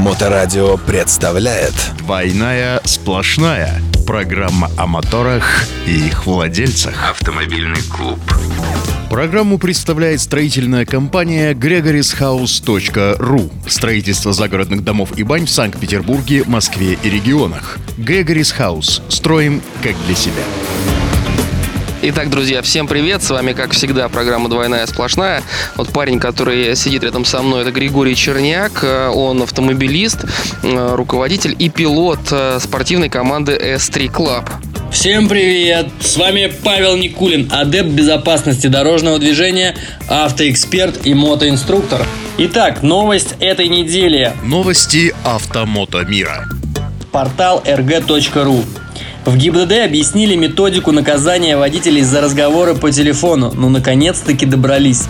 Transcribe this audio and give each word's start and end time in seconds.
Моторадио 0.00 0.78
представляет. 0.78 1.74
«Двойная 1.98 2.80
сплошная» 2.84 3.82
Программа 4.06 4.70
о 4.78 4.86
моторах 4.86 5.66
и 5.86 6.06
их 6.06 6.24
владельцах. 6.24 7.10
Автомобильный 7.10 7.82
клуб. 7.82 8.18
Программу 9.10 9.58
представляет 9.58 10.22
строительная 10.22 10.86
компания 10.86 11.52
gregorishouse.ru 11.52 13.52
Строительство 13.68 14.32
загородных 14.32 14.82
домов 14.82 15.10
и 15.18 15.22
бань 15.22 15.44
в 15.44 15.50
Санкт-Петербурге, 15.50 16.44
Москве 16.46 16.96
и 17.02 17.10
регионах. 17.10 17.76
Gregory's 17.98 18.56
House. 18.58 19.02
Строим 19.10 19.60
как 19.82 19.94
для 20.06 20.14
себя. 20.14 20.42
Итак, 22.02 22.30
друзья, 22.30 22.62
всем 22.62 22.86
привет! 22.86 23.22
С 23.22 23.28
вами, 23.28 23.52
как 23.52 23.72
всегда, 23.72 24.08
программа 24.08 24.48
«Двойная 24.48 24.86
сплошная». 24.86 25.42
Вот 25.76 25.92
парень, 25.92 26.18
который 26.18 26.74
сидит 26.74 27.04
рядом 27.04 27.26
со 27.26 27.42
мной, 27.42 27.60
это 27.60 27.72
Григорий 27.72 28.16
Черняк. 28.16 28.82
Он 29.14 29.42
автомобилист, 29.42 30.24
э, 30.62 30.94
руководитель 30.94 31.54
и 31.58 31.68
пилот 31.68 32.20
э, 32.30 32.58
спортивной 32.58 33.10
команды 33.10 33.52
S3 33.52 34.10
Club. 34.10 34.48
Всем 34.90 35.28
привет! 35.28 35.88
С 36.00 36.16
вами 36.16 36.50
Павел 36.64 36.96
Никулин, 36.96 37.52
адепт 37.52 37.90
безопасности 37.90 38.68
дорожного 38.68 39.18
движения, 39.18 39.76
автоэксперт 40.08 41.06
и 41.06 41.12
мотоинструктор. 41.12 42.06
Итак, 42.38 42.82
новость 42.82 43.34
этой 43.40 43.68
недели. 43.68 44.32
Новости 44.42 45.14
автомото 45.22 46.06
мира. 46.06 46.48
Портал 47.12 47.62
rg.ru 47.66 48.64
в 49.24 49.36
ГИБДД 49.36 49.84
объяснили 49.84 50.34
методику 50.34 50.92
наказания 50.92 51.56
водителей 51.56 52.02
за 52.02 52.20
разговоры 52.20 52.74
по 52.74 52.90
телефону. 52.90 53.52
Ну, 53.54 53.68
наконец-таки 53.68 54.46
добрались. 54.46 55.04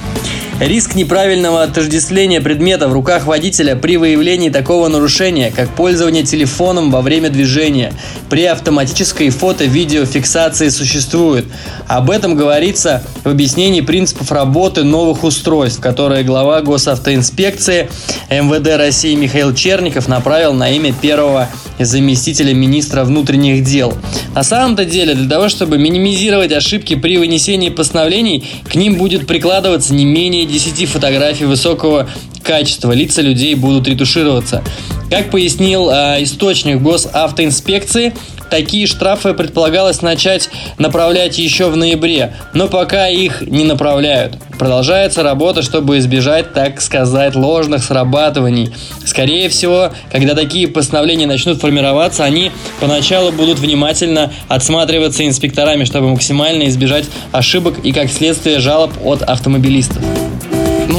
Риск 0.60 0.94
неправильного 0.94 1.62
отождествления 1.62 2.42
предмета 2.42 2.86
в 2.86 2.92
руках 2.92 3.24
водителя 3.24 3.76
при 3.76 3.96
выявлении 3.96 4.50
такого 4.50 4.88
нарушения, 4.88 5.50
как 5.50 5.70
пользование 5.70 6.22
телефоном 6.22 6.90
во 6.90 7.00
время 7.00 7.30
движения, 7.30 7.94
при 8.28 8.44
автоматической 8.44 9.30
фото-видеофиксации 9.30 10.68
существует. 10.68 11.46
Об 11.86 12.10
этом 12.10 12.34
говорится 12.34 13.02
в 13.24 13.30
объяснении 13.30 13.80
принципов 13.80 14.30
работы 14.32 14.84
новых 14.84 15.24
устройств, 15.24 15.80
которые 15.80 16.24
глава 16.24 16.60
госавтоинспекции 16.60 17.88
МВД 18.28 18.76
России 18.76 19.14
Михаил 19.14 19.54
Черников 19.54 20.08
направил 20.08 20.52
на 20.52 20.70
имя 20.70 20.92
первого 20.92 21.48
заместителя 21.78 22.52
министра 22.52 23.04
внутренних 23.04 23.64
дел. 23.64 23.94
На 24.34 24.42
самом-то 24.42 24.84
деле, 24.84 25.14
для 25.14 25.28
того, 25.28 25.48
чтобы 25.48 25.78
минимизировать 25.78 26.52
ошибки 26.52 26.96
при 26.96 27.16
вынесении 27.16 27.70
постановлений, 27.70 28.44
к 28.70 28.74
ним 28.74 28.96
будет 28.96 29.26
прикладываться 29.26 29.94
не 29.94 30.04
менее 30.04 30.49
10 30.50 30.88
фотографий 30.88 31.44
высокого 31.44 32.08
качества. 32.42 32.92
Лица 32.92 33.22
людей 33.22 33.54
будут 33.54 33.88
ретушироваться. 33.88 34.62
Как 35.10 35.30
пояснил 35.30 35.90
э, 35.90 36.22
источник 36.22 36.80
госавтоинспекции, 36.80 38.14
такие 38.48 38.86
штрафы 38.86 39.34
предполагалось 39.34 40.02
начать 40.02 40.50
направлять 40.78 41.38
еще 41.38 41.68
в 41.68 41.76
ноябре, 41.76 42.34
но 42.54 42.68
пока 42.68 43.08
их 43.08 43.42
не 43.42 43.64
направляют. 43.64 44.36
Продолжается 44.58 45.22
работа, 45.22 45.62
чтобы 45.62 45.98
избежать, 45.98 46.52
так 46.52 46.80
сказать, 46.80 47.34
ложных 47.34 47.82
срабатываний. 47.82 48.72
Скорее 49.04 49.48
всего, 49.48 49.92
когда 50.12 50.34
такие 50.34 50.68
постановления 50.68 51.26
начнут 51.26 51.58
формироваться, 51.58 52.24
они 52.24 52.52
поначалу 52.78 53.32
будут 53.32 53.58
внимательно 53.58 54.32
отсматриваться 54.48 55.26
инспекторами, 55.26 55.84
чтобы 55.84 56.10
максимально 56.10 56.68
избежать 56.68 57.06
ошибок 57.32 57.78
и, 57.84 57.92
как 57.92 58.10
следствие, 58.10 58.60
жалоб 58.60 58.92
от 59.04 59.22
автомобилистов. 59.22 60.02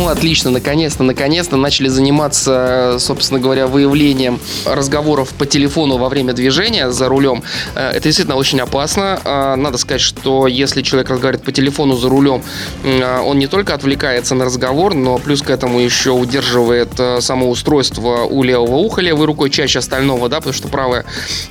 Ну, 0.02 0.08
отлично, 0.08 0.50
наконец-то, 0.50 1.04
наконец-то 1.04 1.58
начали 1.58 1.88
заниматься, 1.88 2.96
собственно 2.98 3.40
говоря, 3.40 3.68
выявлением 3.68 4.40
разговоров 4.66 5.30
по 5.36 5.46
телефону 5.46 5.98
во 5.98 6.10
время 6.10 6.34
движения 6.34 6.90
за 6.90 7.08
рулем. 7.08 7.44
Э, 7.76 7.92
это 7.92 8.06
действительно 8.06 8.36
очень 8.36 8.60
опасно. 8.62 9.20
Э, 9.24 9.54
надо 9.54 9.78
сказать, 9.78 10.02
что 10.02 10.48
если 10.48 10.82
человек 10.82 11.12
разговаривает 11.12 11.46
по 11.46 11.52
телефону 11.52 11.96
за 11.98 12.10
рулем, 12.10 12.42
э, 12.84 13.20
он 13.20 13.38
не 13.38 13.46
только 13.46 13.76
отвлекается 13.76 14.34
на 14.34 14.46
разговор, 14.46 14.96
но 14.96 15.20
плюс 15.20 15.44
к 15.44 15.52
этому 15.52 15.78
еще 15.78 16.10
удерживает 16.10 16.90
само 17.20 17.52
устройство 17.52 18.24
у 18.24 18.42
левого 18.42 18.78
уха 18.78 19.02
левой 19.02 19.28
рукой 19.28 19.52
чаще 19.52 19.78
остального, 19.78 20.30
да, 20.30 20.38
потому 20.38 20.56
что 20.56 20.68
правая 20.68 21.06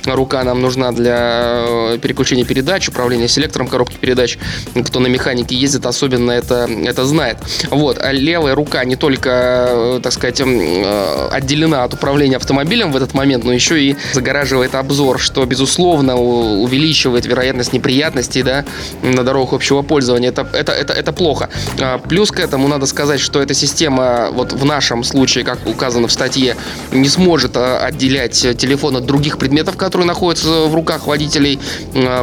рука 0.05 0.43
нам 0.43 0.61
нужна 0.61 0.91
для 0.91 1.97
переключения 2.01 2.43
передач, 2.43 2.89
управления 2.89 3.29
селектором 3.29 3.69
коробки 3.69 3.95
передач. 3.95 4.37
Кто 4.85 4.99
на 4.99 5.07
механике 5.07 5.55
ездит, 5.55 5.85
особенно 5.85 6.31
это, 6.31 6.69
это 6.85 7.05
знает. 7.05 7.37
Вот. 7.69 7.97
А 7.97 8.11
левая 8.11 8.40
рука 8.49 8.83
не 8.85 8.95
только, 8.95 9.29
э, 9.69 9.99
так 10.03 10.11
сказать, 10.11 10.41
э, 10.41 11.27
отделена 11.31 11.83
от 11.83 11.93
управления 11.93 12.37
автомобилем 12.37 12.91
в 12.91 12.95
этот 12.95 13.13
момент, 13.13 13.43
но 13.43 13.53
еще 13.53 13.81
и 13.81 13.95
загораживает 14.13 14.75
обзор, 14.75 15.19
что, 15.19 15.45
безусловно, 15.45 16.17
увеличивает 16.17 17.25
вероятность 17.25 17.73
неприятностей 17.73 18.43
да, 18.43 18.65
на 19.01 19.23
дорогах 19.23 19.53
общего 19.53 19.81
пользования. 19.81 20.29
Это, 20.29 20.47
это, 20.53 20.71
это, 20.71 20.93
это 20.93 21.13
плохо. 21.13 21.49
А, 21.79 21.97
плюс 21.97 22.31
к 22.31 22.39
этому 22.39 22.67
надо 22.67 22.85
сказать, 22.85 23.19
что 23.19 23.41
эта 23.41 23.53
система, 23.53 24.29
вот 24.31 24.53
в 24.53 24.65
нашем 24.65 25.03
случае, 25.03 25.43
как 25.43 25.59
указано 25.65 26.07
в 26.07 26.11
статье, 26.11 26.55
не 26.91 27.09
сможет 27.09 27.55
э, 27.55 27.77
отделять 27.77 28.57
телефон 28.57 28.97
от 28.97 29.05
других 29.05 29.37
предметов, 29.37 29.77
которые 29.77 30.07
находятся 30.07 30.65
в 30.67 30.75
руках 30.75 31.07
водителей, 31.07 31.59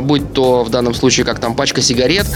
будь 0.02 0.32
то 0.32 0.64
в 0.64 0.70
данном 0.70 0.94
случае 0.94 1.24
как 1.24 1.38
там 1.38 1.54
пачка 1.54 1.80
сигарет 1.82 2.26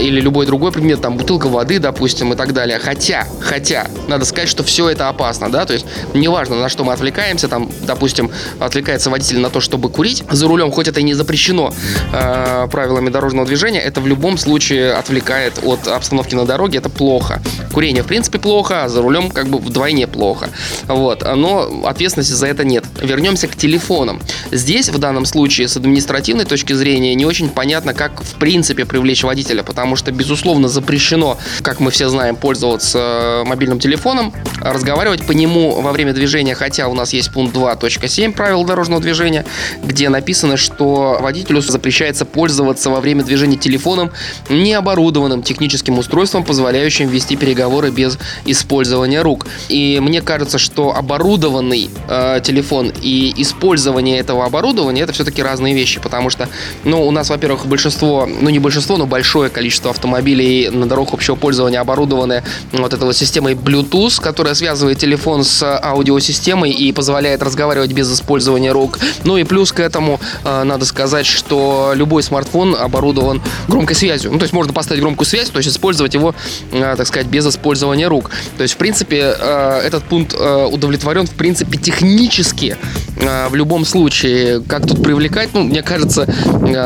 или 0.00 0.20
любой 0.20 0.46
другой 0.46 0.72
предмет, 0.72 1.00
там 1.00 1.16
бутылка 1.16 1.48
воды, 1.48 1.78
допустим, 1.78 2.32
и 2.32 2.36
так 2.36 2.52
далее. 2.52 2.78
Хотя, 2.78 3.09
хотя, 3.40 3.86
надо 4.08 4.24
сказать, 4.24 4.48
что 4.48 4.62
все 4.62 4.88
это 4.88 5.08
опасно, 5.08 5.50
да, 5.50 5.64
то 5.64 5.72
есть 5.72 5.86
неважно, 6.14 6.56
на 6.56 6.68
что 6.68 6.84
мы 6.84 6.92
отвлекаемся, 6.92 7.48
там, 7.48 7.70
допустим, 7.82 8.30
отвлекается 8.58 9.10
водитель 9.10 9.40
на 9.40 9.50
то, 9.50 9.60
чтобы 9.60 9.90
курить 9.90 10.22
за 10.30 10.46
рулем, 10.48 10.70
хоть 10.70 10.88
это 10.88 11.00
и 11.00 11.02
не 11.02 11.14
запрещено 11.14 11.72
э, 12.12 12.68
правилами 12.70 13.10
дорожного 13.10 13.46
движения, 13.46 13.80
это 13.80 14.00
в 14.00 14.06
любом 14.06 14.38
случае 14.38 14.92
отвлекает 14.94 15.60
от 15.62 15.86
обстановки 15.88 16.34
на 16.34 16.46
дороге, 16.46 16.78
это 16.78 16.88
плохо. 16.88 17.40
Курение, 17.72 18.02
в 18.02 18.06
принципе, 18.06 18.38
плохо, 18.38 18.84
а 18.84 18.88
за 18.88 19.02
рулем 19.02 19.30
как 19.30 19.48
бы 19.48 19.58
вдвойне 19.58 20.06
плохо. 20.06 20.48
Вот, 20.86 21.22
но 21.22 21.86
ответственности 21.86 22.32
за 22.32 22.46
это 22.46 22.64
нет. 22.64 22.84
Вернемся 23.00 23.48
к 23.48 23.56
телефонам. 23.56 24.20
Здесь, 24.50 24.88
в 24.88 24.98
данном 24.98 25.24
случае, 25.24 25.68
с 25.68 25.76
административной 25.76 26.44
точки 26.44 26.72
зрения, 26.72 27.14
не 27.14 27.26
очень 27.26 27.48
понятно, 27.48 27.94
как 27.94 28.22
в 28.22 28.34
принципе 28.34 28.84
привлечь 28.84 29.22
водителя, 29.22 29.62
потому 29.62 29.96
что, 29.96 30.12
безусловно, 30.12 30.68
запрещено, 30.68 31.38
как 31.62 31.80
мы 31.80 31.90
все 31.90 32.08
знаем, 32.08 32.36
пользоваться 32.36 32.89
с 32.90 32.94
э, 32.96 33.44
мобильным 33.46 33.78
телефоном, 33.78 34.32
разговаривать 34.60 35.24
по 35.24 35.32
нему 35.32 35.80
во 35.80 35.92
время 35.92 36.12
движения, 36.12 36.54
хотя 36.54 36.88
у 36.88 36.94
нас 36.94 37.12
есть 37.12 37.32
пункт 37.32 37.54
2.7 37.54 38.32
правил 38.32 38.64
дорожного 38.64 39.00
движения, 39.00 39.44
где 39.82 40.08
написано, 40.08 40.56
что 40.56 41.18
водителю 41.20 41.60
запрещается 41.60 42.24
пользоваться 42.24 42.90
во 42.90 43.00
время 43.00 43.22
движения 43.22 43.56
телефоном 43.56 44.10
необорудованным 44.48 45.42
техническим 45.42 45.98
устройством, 45.98 46.44
позволяющим 46.44 47.08
вести 47.08 47.36
переговоры 47.36 47.90
без 47.90 48.18
использования 48.44 49.22
рук. 49.22 49.46
И 49.68 49.98
мне 50.00 50.20
кажется, 50.20 50.58
что 50.58 50.94
оборудованный 50.94 51.90
э, 52.08 52.40
телефон 52.42 52.92
и 53.02 53.32
использование 53.36 54.18
этого 54.18 54.44
оборудования 54.44 55.02
это 55.02 55.12
все-таки 55.12 55.42
разные 55.42 55.74
вещи, 55.74 56.00
потому 56.00 56.30
что, 56.30 56.48
ну, 56.84 57.06
у 57.06 57.10
нас, 57.10 57.30
во-первых, 57.30 57.66
большинство, 57.66 58.26
ну 58.26 58.50
не 58.50 58.58
большинство, 58.58 58.96
но 58.96 59.06
большое 59.06 59.50
количество 59.50 59.90
автомобилей 59.90 60.70
на 60.70 60.86
дорогах 60.86 61.14
общего 61.14 61.36
пользования 61.36 61.80
оборудованы 61.80 62.42
вот 62.82 62.94
этой 62.94 63.04
вот 63.04 63.16
системой 63.16 63.54
Bluetooth, 63.54 64.20
которая 64.20 64.54
связывает 64.54 64.98
телефон 64.98 65.44
с 65.44 65.62
аудиосистемой 65.62 66.70
и 66.70 66.92
позволяет 66.92 67.42
разговаривать 67.42 67.92
без 67.92 68.12
использования 68.12 68.72
рук. 68.72 68.98
Ну 69.24 69.36
и 69.36 69.44
плюс 69.44 69.72
к 69.72 69.80
этому 69.80 70.20
э, 70.44 70.62
надо 70.64 70.84
сказать, 70.84 71.26
что 71.26 71.92
любой 71.94 72.22
смартфон 72.22 72.76
оборудован 72.78 73.42
громкой 73.68 73.96
связью. 73.96 74.32
Ну, 74.32 74.38
то 74.38 74.44
есть 74.44 74.52
можно 74.52 74.72
поставить 74.72 75.00
громкую 75.00 75.26
связь, 75.26 75.50
то 75.50 75.58
есть 75.58 75.68
использовать 75.68 76.14
его, 76.14 76.34
э, 76.72 76.94
так 76.96 77.06
сказать, 77.06 77.26
без 77.26 77.46
использования 77.46 78.08
рук. 78.08 78.30
То 78.56 78.62
есть, 78.62 78.74
в 78.74 78.76
принципе, 78.76 79.34
э, 79.38 79.80
этот 79.84 80.04
пункт 80.04 80.34
удовлетворен, 80.34 81.26
в 81.26 81.32
принципе, 81.32 81.78
технически 81.78 82.76
в 83.16 83.54
любом 83.54 83.84
случае. 83.84 84.62
Как 84.62 84.86
тут 84.86 85.02
привлекать, 85.02 85.50
ну, 85.52 85.62
мне 85.62 85.82
кажется, 85.82 86.26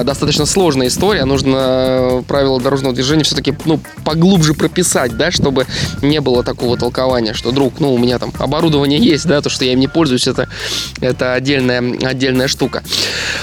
достаточно 0.04 0.46
сложная 0.46 0.88
история. 0.88 1.24
Нужно 1.24 2.24
правила 2.26 2.60
дорожного 2.60 2.94
движения 2.94 3.24
все-таки, 3.24 3.54
ну, 3.64 3.80
поглубже 4.04 4.54
прописать, 4.54 5.16
да, 5.16 5.30
чтобы 5.30 5.66
не 6.02 6.20
было 6.20 6.42
такого 6.42 6.76
толкования, 6.76 7.34
что, 7.34 7.50
друг, 7.50 7.80
ну, 7.80 7.94
у 7.94 7.98
меня 7.98 8.18
там 8.18 8.32
оборудование 8.38 8.98
есть, 8.98 9.26
да, 9.26 9.40
то, 9.40 9.50
что 9.50 9.64
я 9.64 9.72
им 9.72 9.80
не 9.80 9.88
пользуюсь, 9.88 10.26
это, 10.26 10.48
это 11.00 11.34
отдельная, 11.34 11.82
отдельная 12.02 12.48
штука. 12.48 12.82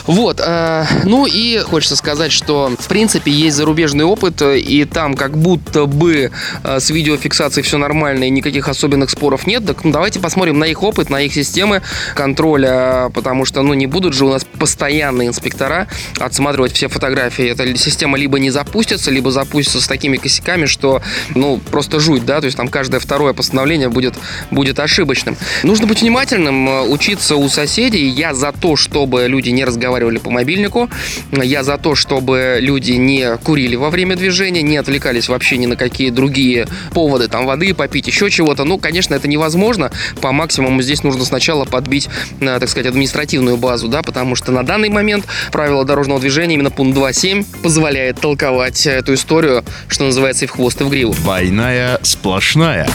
Вот, 0.07 0.41
э, 0.43 0.85
ну 1.03 1.25
и 1.25 1.59
хочется 1.59 1.95
сказать, 1.95 2.31
что, 2.31 2.71
в 2.77 2.87
принципе, 2.87 3.31
есть 3.31 3.57
зарубежный 3.57 4.05
опыт, 4.05 4.41
и 4.41 4.85
там 4.85 5.15
как 5.15 5.37
будто 5.37 5.85
бы 5.85 6.31
э, 6.63 6.79
с 6.79 6.89
видеофиксацией 6.89 7.63
все 7.63 7.77
нормально, 7.77 8.25
и 8.25 8.29
никаких 8.29 8.67
особенных 8.67 9.09
споров 9.09 9.47
нет, 9.47 9.65
так 9.65 9.83
ну, 9.83 9.91
давайте 9.91 10.19
посмотрим 10.19 10.59
на 10.59 10.65
их 10.65 10.83
опыт, 10.83 11.09
на 11.09 11.21
их 11.21 11.33
системы 11.33 11.81
контроля 12.15 13.09
потому 13.13 13.45
что, 13.45 13.61
ну, 13.61 13.73
не 13.73 13.87
будут 13.87 14.13
же 14.13 14.25
у 14.25 14.29
нас 14.29 14.43
постоянные 14.43 15.27
инспектора 15.27 15.87
отсматривать 16.19 16.73
все 16.73 16.87
фотографии. 16.87 17.45
Эта 17.45 17.77
система 17.77 18.17
либо 18.17 18.39
не 18.39 18.49
запустится, 18.49 19.11
либо 19.11 19.31
запустится 19.31 19.81
с 19.81 19.87
такими 19.87 20.17
косяками, 20.17 20.65
что, 20.65 21.01
ну, 21.35 21.59
просто 21.71 21.99
жуть, 21.99 22.25
да, 22.25 22.30
то 22.39 22.45
есть 22.45 22.57
там 22.57 22.67
каждое 22.67 22.99
второе 22.99 23.33
постановление 23.33 23.89
будет, 23.89 24.15
будет 24.51 24.79
ошибочным. 24.79 25.35
Нужно 25.63 25.87
быть 25.87 26.01
внимательным, 26.01 26.69
э, 26.69 26.81
учиться 26.83 27.35
у 27.35 27.49
соседей. 27.49 28.07
Я 28.07 28.33
за 28.33 28.51
то, 28.51 28.75
чтобы 28.75 29.27
люди 29.27 29.49
не 29.49 29.65
разговаривали 29.65 30.17
по 30.17 30.29
мобильнику, 30.29 30.89
я 31.31 31.63
за 31.63 31.77
то, 31.77 31.95
чтобы 31.95 32.57
люди 32.59 32.93
не 32.93 33.37
курили 33.37 33.75
во 33.75 33.89
время 33.89 34.15
движения, 34.15 34.61
не 34.61 34.77
отвлекались 34.77 35.29
вообще 35.29 35.57
ни 35.57 35.65
на 35.65 35.75
какие 35.75 36.09
другие 36.09 36.67
поводы, 36.93 37.27
там, 37.27 37.45
воды 37.45 37.73
попить, 37.73 38.07
еще 38.07 38.29
чего-то. 38.29 38.63
Ну, 38.63 38.77
конечно, 38.77 39.15
это 39.15 39.27
невозможно. 39.27 39.91
По 40.21 40.31
максимуму 40.31 40.81
здесь 40.81 41.03
нужно 41.03 41.25
сначала 41.25 41.65
подбить, 41.65 42.09
э, 42.39 42.59
так 42.59 42.69
сказать, 42.69 42.87
административную 42.87 43.57
базу, 43.57 43.87
да, 43.87 44.01
потому 44.01 44.35
что 44.35 44.51
на 44.51 44.63
данный 44.63 44.89
момент 44.89 45.25
правила 45.51 45.83
дорожного 45.85 46.19
движения, 46.19 46.55
именно 46.55 46.71
пункт 46.71 46.97
2.7, 46.97 47.45
позволяет 47.63 48.19
толковать 48.19 48.85
эту 48.85 49.13
историю, 49.13 49.63
что 49.87 50.05
называется, 50.05 50.45
и 50.45 50.47
в 50.47 50.51
хвост, 50.51 50.79
и 50.81 50.83
в 50.83 50.89
гриву. 50.89 51.13
Двойная 51.13 51.99
сплошная. 52.21 52.87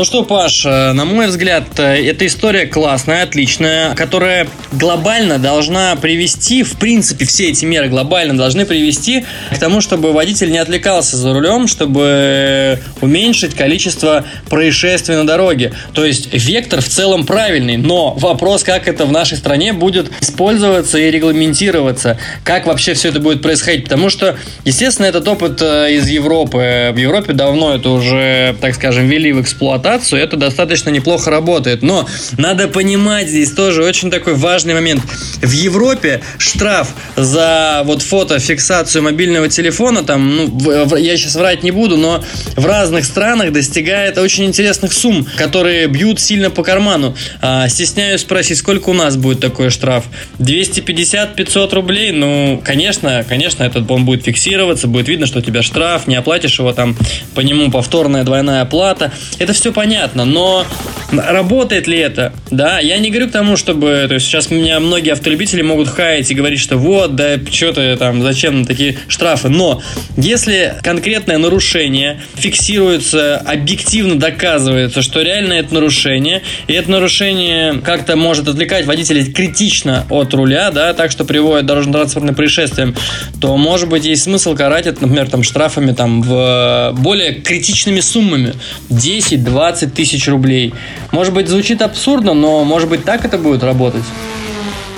Ну 0.00 0.04
что, 0.04 0.24
Паш, 0.24 0.64
э, 0.64 0.92
на 0.92 1.04
мой 1.04 1.26
взгляд, 1.26 1.78
э, 1.78 2.02
эта 2.06 2.26
история 2.26 2.64
классная, 2.64 3.24
отличная, 3.24 3.94
которая 3.94 4.48
глобально 4.72 5.38
должна 5.38 5.94
привести, 5.94 6.62
в 6.62 6.78
принципе, 6.78 7.26
все 7.26 7.50
эти 7.50 7.66
меры 7.66 7.88
глобально 7.88 8.34
должны 8.34 8.64
привести 8.64 9.26
к 9.54 9.58
тому, 9.58 9.82
чтобы 9.82 10.14
водитель 10.14 10.50
не 10.52 10.56
отвлекался 10.56 11.18
за 11.18 11.34
рулем, 11.34 11.66
чтобы 11.66 12.78
уменьшить 13.02 13.54
количество 13.54 14.24
происшествий 14.48 15.16
на 15.16 15.26
дороге. 15.26 15.74
То 15.92 16.06
есть 16.06 16.32
вектор 16.32 16.80
в 16.80 16.88
целом 16.88 17.26
правильный, 17.26 17.76
но 17.76 18.14
вопрос, 18.14 18.64
как 18.64 18.88
это 18.88 19.04
в 19.04 19.12
нашей 19.12 19.36
стране 19.36 19.74
будет 19.74 20.10
использоваться 20.22 20.96
и 20.96 21.10
регламентироваться, 21.10 22.16
как 22.42 22.64
вообще 22.64 22.94
все 22.94 23.10
это 23.10 23.20
будет 23.20 23.42
происходить, 23.42 23.84
потому 23.84 24.08
что, 24.08 24.38
естественно, 24.64 25.04
этот 25.04 25.28
опыт 25.28 25.60
э, 25.60 25.92
из 25.92 26.08
Европы. 26.08 26.90
В 26.94 26.96
Европе 26.96 27.34
давно 27.34 27.74
это 27.74 27.90
уже, 27.90 28.56
так 28.62 28.74
скажем, 28.74 29.06
ввели 29.06 29.34
в 29.34 29.42
эксплуатацию, 29.42 29.89
эксплуатацию, 29.90 30.22
это 30.22 30.36
достаточно 30.36 30.90
неплохо 30.90 31.30
работает. 31.30 31.82
Но 31.82 32.06
надо 32.36 32.68
понимать 32.68 33.28
здесь 33.28 33.52
тоже 33.52 33.84
очень 33.84 34.10
такой 34.10 34.34
важный 34.34 34.74
момент. 34.74 35.02
В 35.42 35.50
Европе 35.50 36.20
штраф 36.38 36.88
за 37.16 37.82
вот 37.84 38.02
фотофиксацию 38.02 39.02
мобильного 39.02 39.48
телефона, 39.48 40.02
там, 40.02 40.36
ну, 40.36 40.96
я 40.96 41.16
сейчас 41.16 41.34
врать 41.34 41.62
не 41.62 41.70
буду, 41.70 41.96
но 41.96 42.22
в 42.56 42.66
разных 42.66 43.04
странах 43.04 43.52
достигает 43.52 44.18
очень 44.18 44.44
интересных 44.44 44.92
сумм, 44.92 45.26
которые 45.36 45.86
бьют 45.86 46.20
сильно 46.20 46.50
по 46.50 46.62
карману. 46.62 47.14
А, 47.40 47.68
стесняюсь 47.68 48.20
спросить, 48.20 48.58
сколько 48.58 48.90
у 48.90 48.94
нас 48.94 49.16
будет 49.16 49.40
такой 49.40 49.70
штраф? 49.70 50.04
250-500 50.38 51.74
рублей? 51.74 52.12
Ну, 52.12 52.60
конечно, 52.64 53.24
конечно, 53.28 53.64
этот 53.64 53.90
он 53.90 54.04
будет 54.04 54.24
фиксироваться, 54.24 54.86
будет 54.86 55.08
видно, 55.08 55.26
что 55.26 55.38
у 55.38 55.42
тебя 55.42 55.62
штраф, 55.62 56.06
не 56.06 56.16
оплатишь 56.16 56.58
его 56.58 56.72
там, 56.72 56.96
по 57.34 57.40
нему 57.40 57.70
повторная 57.70 58.24
двойная 58.24 58.62
оплата. 58.62 59.12
Это 59.38 59.52
все 59.52 59.72
понятно, 59.80 60.26
но 60.26 60.66
работает 61.10 61.86
ли 61.86 61.98
это? 61.98 62.34
Да, 62.50 62.80
я 62.80 62.98
не 62.98 63.08
говорю 63.08 63.28
к 63.28 63.32
тому, 63.32 63.56
чтобы... 63.56 64.04
То 64.08 64.14
есть 64.14 64.26
сейчас 64.26 64.50
меня 64.50 64.78
многие 64.78 65.12
автолюбители 65.12 65.62
могут 65.62 65.88
хаять 65.88 66.30
и 66.30 66.34
говорить, 66.34 66.60
что 66.60 66.76
вот, 66.76 67.16
да, 67.16 67.38
что 67.50 67.72
ты 67.72 67.96
там, 67.96 68.22
зачем 68.22 68.66
такие 68.66 68.98
штрафы. 69.08 69.48
Но 69.48 69.80
если 70.18 70.74
конкретное 70.82 71.38
нарушение 71.38 72.20
фиксируется, 72.34 73.38
объективно 73.38 74.18
доказывается, 74.18 75.00
что 75.00 75.22
реально 75.22 75.54
это 75.54 75.72
нарушение, 75.72 76.42
и 76.66 76.74
это 76.74 76.90
нарушение 76.90 77.80
как-то 77.80 78.16
может 78.16 78.48
отвлекать 78.48 78.84
водителей 78.84 79.32
критично 79.32 80.04
от 80.10 80.34
руля, 80.34 80.70
да, 80.70 80.92
так 80.92 81.10
что 81.10 81.24
приводит 81.24 81.64
дорожно-транспортным 81.64 82.34
происшествиям, 82.34 82.94
то, 83.40 83.56
может 83.56 83.88
быть, 83.88 84.04
есть 84.04 84.24
смысл 84.24 84.54
карать 84.54 84.86
это, 84.86 85.00
например, 85.02 85.30
там, 85.30 85.42
штрафами 85.42 85.92
там, 85.92 86.20
в 86.20 86.94
более 86.98 87.32
критичными 87.32 88.00
суммами. 88.00 88.54
10, 88.90 89.44
20, 89.44 89.69
20 89.70 89.94
тысяч 89.94 90.26
рублей. 90.28 90.74
Может 91.12 91.32
быть, 91.32 91.48
звучит 91.48 91.80
абсурдно, 91.82 92.34
но 92.34 92.64
может 92.64 92.88
быть 92.88 93.04
так 93.04 93.24
это 93.24 93.38
будет 93.38 93.62
работать? 93.62 94.02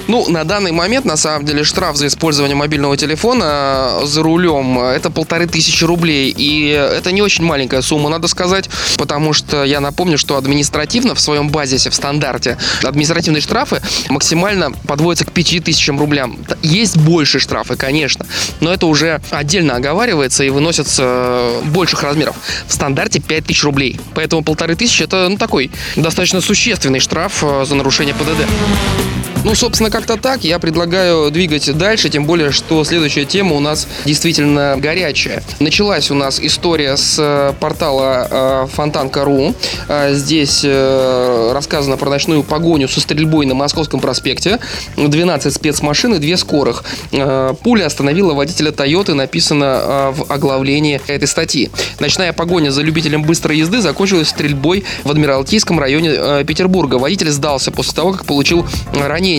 Ну, 0.08 0.28
на 0.28 0.44
данный 0.44 0.72
момент, 0.72 1.04
на 1.04 1.16
самом 1.16 1.44
деле, 1.44 1.64
штраф 1.64 1.96
за 1.96 2.08
использование 2.08 2.56
мобильного 2.56 2.96
телефона 2.96 4.00
э, 4.02 4.06
за 4.06 4.22
рулем 4.22 4.78
э, 4.80 4.92
это 4.96 5.10
полторы 5.10 5.46
тысячи 5.46 5.84
рублей. 5.84 6.34
И 6.36 6.68
это 6.68 7.12
не 7.12 7.22
очень 7.22 7.44
маленькая 7.44 7.82
сумма, 7.82 8.10
надо 8.10 8.26
сказать, 8.28 8.68
потому 8.98 9.32
что 9.32 9.64
я 9.64 9.80
напомню, 9.80 10.18
что 10.18 10.36
административно 10.36 11.14
в 11.14 11.20
своем 11.20 11.48
базисе, 11.50 11.90
в 11.90 11.94
стандарте, 11.94 12.58
административные 12.82 13.40
штрафы 13.40 13.80
максимально 14.08 14.72
подводятся 14.88 15.24
к 15.24 15.32
пяти 15.32 15.60
тысячам 15.60 15.98
рублям. 15.98 16.38
Есть 16.62 16.96
больше 16.96 17.38
штрафы, 17.38 17.76
конечно, 17.76 18.26
но 18.60 18.72
это 18.72 18.86
уже 18.86 19.20
отдельно 19.30 19.76
оговаривается 19.76 20.42
и 20.42 20.50
выносится 20.50 21.02
э, 21.04 21.62
больших 21.66 22.02
размеров. 22.02 22.36
В 22.66 22.72
стандарте 22.72 23.20
5 23.20 23.46
тысяч 23.46 23.62
рублей. 23.62 24.00
Поэтому 24.14 24.42
полторы 24.42 24.74
тысячи 24.74 25.04
это 25.04 25.28
ну, 25.28 25.36
такой 25.36 25.70
достаточно 25.94 26.40
существенный 26.40 26.98
штраф 26.98 27.44
за 27.64 27.74
нарушение 27.74 28.14
ПДД. 28.14 28.48
Ну, 29.44 29.56
собственно, 29.56 29.90
как-то 29.90 30.16
так. 30.16 30.44
Я 30.44 30.60
предлагаю 30.60 31.30
двигать 31.32 31.76
дальше, 31.76 32.08
тем 32.08 32.26
более, 32.26 32.52
что 32.52 32.84
следующая 32.84 33.24
тема 33.24 33.56
у 33.56 33.60
нас 33.60 33.88
действительно 34.04 34.76
горячая. 34.78 35.42
Началась 35.58 36.12
у 36.12 36.14
нас 36.14 36.38
история 36.40 36.96
с 36.96 37.16
э, 37.18 37.52
портала 37.58 38.28
э, 38.30 38.66
фонтанка.ру. 38.72 39.54
Э, 39.88 40.14
здесь 40.14 40.64
рассказано 40.64 41.96
про 41.96 42.08
ночную 42.08 42.44
погоню 42.44 42.88
со 42.88 43.00
стрельбой 43.00 43.46
на 43.46 43.54
Московском 43.54 43.98
проспекте. 44.00 44.60
12 44.96 45.52
спецмашин 45.52 46.14
и 46.14 46.18
2 46.18 46.36
скорых. 46.36 46.84
Пуля 47.62 47.86
остановила 47.86 48.34
водителя 48.34 48.70
Тойоты, 48.70 49.14
написано 49.14 50.12
в 50.16 50.30
оглавлении 50.30 51.00
этой 51.06 51.26
статьи. 51.26 51.70
Ночная 51.98 52.32
погоня 52.32 52.70
за 52.70 52.82
любителем 52.82 53.22
быстрой 53.22 53.58
езды 53.58 53.80
закончилась 53.80 54.28
стрельбой 54.28 54.84
в 55.02 55.10
Адмиралтейском 55.10 55.78
районе 55.80 56.44
Петербурга. 56.44 56.96
Водитель 56.96 57.30
сдался 57.30 57.70
после 57.70 57.94
того, 57.94 58.12
как 58.12 58.24
получил 58.24 58.66
ранение. 58.92 59.31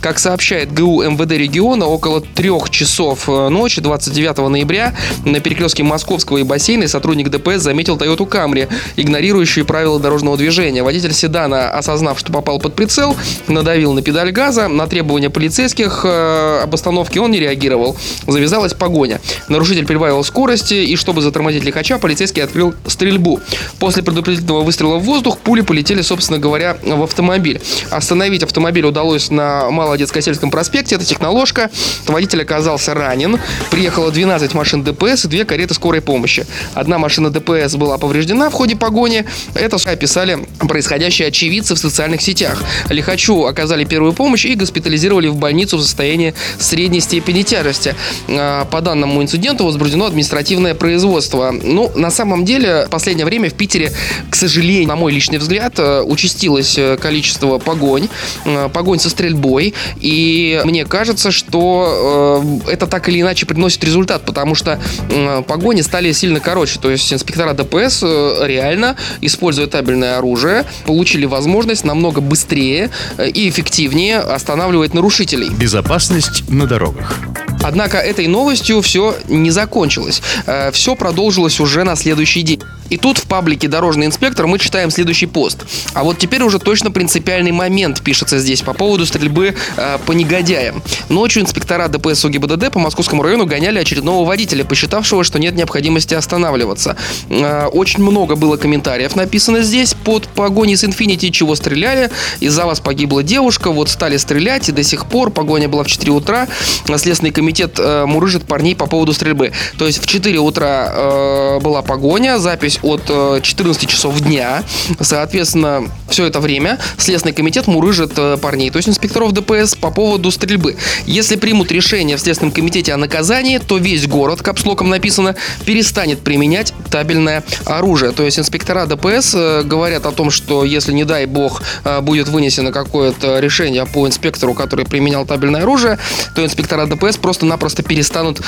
Как 0.00 0.18
сообщает 0.18 0.72
ГУ 0.72 1.02
МВД 1.02 1.32
региона, 1.32 1.86
около 1.86 2.20
трех 2.20 2.70
часов 2.70 3.28
э, 3.28 3.48
ночи 3.48 3.80
29 3.80 4.38
ноября 4.48 4.94
на 5.24 5.40
перекрестке 5.40 5.82
Московского 5.82 6.38
и 6.38 6.42
бассейна 6.42 6.88
сотрудник 6.88 7.28
ДПС 7.28 7.62
заметил 7.62 7.96
Toyota 7.96 8.28
Camry, 8.28 8.68
игнорирующую 8.96 9.66
правила 9.66 10.00
дорожного 10.00 10.36
движения. 10.36 10.82
Водитель 10.82 11.12
седана, 11.12 11.70
осознав, 11.70 12.18
что 12.18 12.32
попал 12.32 12.58
под 12.58 12.74
прицел, 12.74 13.16
надавил 13.48 13.92
на 13.92 14.02
педаль 14.02 14.30
газа. 14.32 14.68
На 14.68 14.86
требования 14.86 15.30
полицейских 15.30 16.02
э, 16.04 16.60
об 16.62 16.74
остановке 16.74 17.20
он 17.20 17.30
не 17.30 17.40
реагировал. 17.40 17.96
Завязалась 18.26 18.74
погоня. 18.74 19.20
Нарушитель 19.48 19.86
прибавил 19.86 20.22
скорости, 20.24 20.74
и 20.74 20.96
чтобы 20.96 21.22
затормозить 21.22 21.64
лихача, 21.64 21.98
полицейский 21.98 22.42
открыл 22.42 22.74
стрельбу. 22.86 23.40
После 23.78 24.02
предупредительного 24.02 24.62
выстрела 24.62 24.96
в 24.96 25.04
воздух 25.04 25.38
пули 25.38 25.60
полетели, 25.60 26.02
собственно 26.02 26.38
говоря, 26.38 26.76
в 26.82 27.02
автомобиль. 27.02 27.60
Остановить 27.90 28.42
автомобиль 28.42 28.86
удалось 28.86 29.30
на 29.34 29.70
Малодетско-сельском 29.70 30.50
проспекте. 30.50 30.94
Это 30.94 31.04
техноложка. 31.04 31.70
Водитель 32.06 32.42
оказался 32.42 32.94
ранен. 32.94 33.38
Приехало 33.70 34.10
12 34.10 34.54
машин 34.54 34.82
ДПС 34.82 35.24
и 35.24 35.28
две 35.28 35.44
кареты 35.44 35.74
скорой 35.74 36.00
помощи. 36.00 36.46
Одна 36.74 36.98
машина 36.98 37.30
ДПС 37.30 37.74
была 37.76 37.98
повреждена 37.98 38.50
в 38.50 38.52
ходе 38.52 38.76
погони. 38.76 39.24
Это 39.54 39.76
описали 39.84 40.38
происходящее 40.58 41.28
очевидцы 41.28 41.74
в 41.74 41.78
социальных 41.78 42.22
сетях. 42.22 42.62
Лихачу 42.88 43.44
оказали 43.44 43.84
первую 43.84 44.12
помощь 44.12 44.44
и 44.44 44.54
госпитализировали 44.54 45.28
в 45.28 45.36
больницу 45.36 45.76
в 45.76 45.82
состоянии 45.82 46.34
средней 46.58 47.00
степени 47.00 47.42
тяжести. 47.42 47.94
А, 48.28 48.64
по 48.64 48.80
данному 48.80 49.22
инциденту 49.22 49.64
возбуждено 49.64 50.06
административное 50.06 50.74
производство. 50.74 51.50
Ну, 51.50 51.90
на 51.94 52.10
самом 52.10 52.44
деле, 52.44 52.86
в 52.86 52.90
последнее 52.90 53.26
время 53.26 53.50
в 53.50 53.54
Питере, 53.54 53.92
к 54.30 54.34
сожалению, 54.34 54.88
на 54.88 54.96
мой 54.96 55.12
личный 55.12 55.38
взгляд, 55.38 55.78
э, 55.78 56.02
участилось 56.02 56.78
э, 56.78 56.96
количество 56.96 57.58
погонь. 57.58 58.08
Э, 58.44 58.68
погонь 58.72 58.98
со 58.98 59.10
стрельбой. 59.24 59.74
И 60.00 60.60
мне 60.64 60.84
кажется, 60.84 61.30
что 61.30 62.60
э, 62.66 62.72
это 62.72 62.86
так 62.86 63.08
или 63.08 63.20
иначе 63.20 63.46
приносит 63.46 63.82
результат, 63.84 64.22
потому 64.24 64.54
что 64.54 64.78
э, 65.10 65.42
погони 65.46 65.82
стали 65.82 66.12
сильно 66.12 66.40
короче. 66.40 66.78
То 66.78 66.90
есть 66.90 67.12
инспектора 67.12 67.54
ДПС 67.54 68.02
э, 68.02 68.46
реально, 68.46 68.96
используя 69.20 69.66
табельное 69.66 70.18
оружие, 70.18 70.64
получили 70.86 71.24
возможность 71.26 71.84
намного 71.84 72.20
быстрее 72.20 72.90
э, 73.16 73.28
и 73.28 73.48
эффективнее 73.48 74.18
останавливать 74.18 74.94
нарушителей. 74.94 75.48
Безопасность 75.50 76.48
на 76.48 76.66
дорогах. 76.66 77.18
Однако 77.64 77.96
этой 77.96 78.26
новостью 78.26 78.82
все 78.82 79.16
не 79.26 79.50
закончилось. 79.50 80.20
Э, 80.46 80.70
все 80.70 80.94
продолжилось 80.94 81.60
уже 81.60 81.82
на 81.84 81.96
следующий 81.96 82.42
день. 82.42 82.60
И 82.90 82.98
тут 82.98 83.16
в 83.16 83.26
паблике 83.26 83.66
«Дорожный 83.66 84.06
инспектор» 84.06 84.46
мы 84.46 84.58
читаем 84.58 84.90
следующий 84.90 85.24
пост. 85.24 85.64
А 85.94 86.04
вот 86.04 86.18
теперь 86.18 86.42
уже 86.42 86.58
точно 86.58 86.90
принципиальный 86.90 87.52
момент 87.52 88.02
пишется 88.02 88.38
здесь 88.38 88.60
по 88.60 88.74
поводу 88.74 89.06
стрельбы 89.06 89.54
э, 89.76 89.98
по 90.04 90.12
негодяям. 90.12 90.82
Ночью 91.08 91.42
инспектора 91.42 91.88
ДПС 91.88 92.26
УГИБДД 92.26 92.70
по 92.70 92.78
Московскому 92.78 93.22
району 93.22 93.46
гоняли 93.46 93.78
очередного 93.78 94.26
водителя, 94.26 94.64
посчитавшего, 94.64 95.24
что 95.24 95.38
нет 95.38 95.54
необходимости 95.54 96.12
останавливаться. 96.12 96.96
Э, 97.30 97.66
очень 97.66 98.02
много 98.02 98.36
было 98.36 98.58
комментариев 98.58 99.16
написано 99.16 99.62
здесь 99.62 99.94
под 99.94 100.28
погоней 100.28 100.76
с 100.76 100.84
Infinity, 100.84 101.30
чего 101.30 101.54
стреляли. 101.54 102.10
Из-за 102.40 102.66
вас 102.66 102.80
погибла 102.80 103.22
девушка, 103.22 103.70
вот 103.70 103.88
стали 103.88 104.18
стрелять, 104.18 104.68
и 104.68 104.72
до 104.72 104.82
сих 104.82 105.06
пор 105.06 105.30
погоня 105.30 105.68
была 105.68 105.84
в 105.84 105.88
4 105.88 106.12
утра. 106.12 106.48
Следственный 106.84 107.32
комитет 107.32 107.53
э, 107.60 108.04
мурыжит 108.06 108.44
парней 108.44 108.74
по 108.74 108.86
поводу 108.86 109.12
стрельбы. 109.12 109.52
То 109.78 109.86
есть 109.86 110.02
в 110.02 110.06
4 110.06 110.38
утра 110.38 110.92
э, 110.92 111.60
была 111.60 111.82
погоня, 111.82 112.38
запись 112.38 112.78
от 112.82 113.06
14 113.42 113.82
э, 113.82 113.86
часов 113.86 114.20
дня. 114.20 114.62
Соответственно, 115.00 115.90
все 116.08 116.26
это 116.26 116.40
время 116.40 116.78
Следственный 116.98 117.34
комитет 117.34 117.66
мурыжит 117.66 118.12
э, 118.16 118.36
парней, 118.40 118.70
то 118.70 118.76
есть 118.76 118.88
инспекторов 118.88 119.32
ДПС 119.32 119.74
по 119.74 119.90
поводу 119.90 120.30
стрельбы. 120.30 120.76
Если 121.06 121.36
примут 121.36 121.72
решение 121.72 122.16
в 122.16 122.20
Следственном 122.20 122.52
комитете 122.52 122.92
о 122.92 122.96
наказании, 122.96 123.58
то 123.58 123.78
весь 123.78 124.06
город, 124.06 124.42
капслоком 124.42 124.90
написано, 124.90 125.36
перестанет 125.64 126.20
применять 126.20 126.72
табельное 126.90 127.42
оружие. 127.64 128.12
То 128.12 128.22
есть 128.22 128.38
инспектора 128.38 128.86
ДПС 128.86 129.34
э, 129.34 129.62
говорят 129.64 130.06
о 130.06 130.12
том, 130.12 130.30
что 130.30 130.64
если, 130.64 130.92
не 130.92 131.04
дай 131.04 131.26
бог, 131.26 131.62
будет 132.02 132.28
вынесено 132.28 132.72
какое-то 132.72 133.38
решение 133.38 133.86
по 133.86 134.06
инспектору, 134.06 134.54
который 134.54 134.84
применял 134.84 135.26
табельное 135.26 135.62
оружие, 135.62 135.98
то 136.34 136.44
инспектора 136.44 136.86
ДПС 136.86 137.16
просто-напросто 137.34 137.82
перестанут 137.82 138.40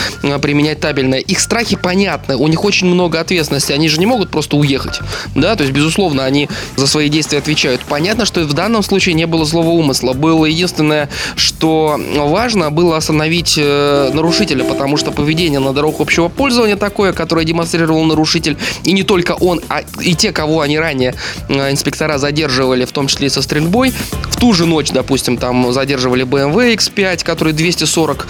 применять 0.42 0.80
табельное. 0.80 1.18
Их 1.18 1.40
страхи 1.40 1.76
понятны, 1.76 2.36
у 2.36 2.48
них 2.48 2.64
очень 2.64 2.86
много 2.86 3.20
ответственности, 3.20 3.72
они 3.72 3.88
же 3.88 3.98
не 3.98 4.06
могут 4.06 4.16
могут 4.16 4.30
просто 4.30 4.56
уехать. 4.56 5.00
Да, 5.34 5.56
то 5.56 5.64
есть, 5.64 5.74
безусловно, 5.74 6.24
они 6.24 6.48
за 6.76 6.86
свои 6.86 7.08
действия 7.08 7.38
отвечают. 7.38 7.82
Понятно, 7.88 8.24
что 8.24 8.40
в 8.44 8.52
данном 8.54 8.82
случае 8.82 9.14
не 9.14 9.26
было 9.26 9.44
злого 9.44 9.70
умысла. 9.70 10.12
Было 10.14 10.46
единственное, 10.46 11.08
что 11.36 12.00
важно, 12.16 12.70
было 12.70 12.96
остановить 12.96 13.56
э, 13.58 14.10
нарушителя, 14.12 14.64
потому 14.64 14.96
что 14.96 15.12
поведение 15.12 15.60
на 15.60 15.72
дорогах 15.72 16.00
общего 16.00 16.28
пользования 16.28 16.76
такое, 16.76 17.12
которое 17.12 17.44
демонстрировал 17.44 18.04
нарушитель, 18.04 18.56
и 18.84 18.92
не 18.92 19.02
только 19.02 19.32
он, 19.32 19.60
а 19.68 19.82
и 20.00 20.14
те, 20.14 20.32
кого 20.32 20.60
они 20.60 20.78
ранее 20.78 21.14
э, 21.48 21.70
инспектора 21.70 22.18
задерживали, 22.18 22.84
в 22.84 22.92
том 22.92 23.06
числе 23.06 23.26
и 23.26 23.30
со 23.30 23.42
стрельбой. 23.42 23.92
В 24.30 24.36
ту 24.38 24.52
же 24.52 24.66
ночь, 24.66 24.90
допустим, 24.90 25.36
там 25.36 25.72
задерживали 25.72 26.24
BMW 26.24 26.74
X5, 26.76 27.24
который 27.24 27.52
240, 27.52 28.26